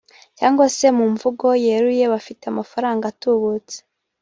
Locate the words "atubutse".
3.11-3.77